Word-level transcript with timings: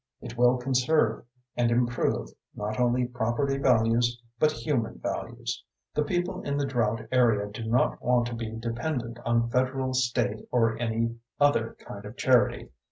It 0.19 0.35
will 0.35 0.57
conserve 0.57 1.25
and 1.55 1.69
improve 1.69 2.29
not 2.55 2.79
only 2.79 3.05
property 3.05 3.59
values, 3.59 4.19
but 4.39 4.51
human 4.51 4.97
values. 4.97 5.63
The 5.93 6.03
people 6.03 6.41
in 6.41 6.57
the 6.57 6.65
drought 6.65 7.01
area 7.11 7.47
do 7.51 7.65
not 7.69 8.01
want 8.01 8.25
to 8.29 8.33
be 8.35 8.49
dependent 8.49 9.19
on 9.23 9.51
federal, 9.51 9.93
state 9.93 10.47
or 10.49 10.75
any 10.79 11.19
other 11.39 11.75
kind 11.77 12.03
of 12.07 12.17
charity. 12.17 12.71